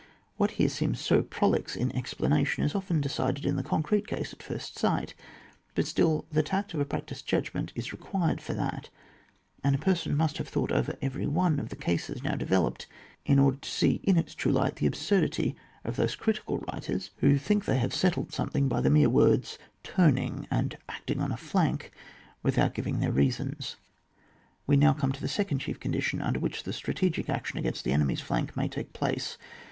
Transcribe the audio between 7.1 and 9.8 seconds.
judgment is required for that, and a